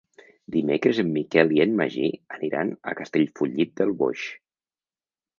[0.53, 2.07] Dimecres en Miquel i en Magí
[2.37, 4.25] aniran a Castellfollit del Boix.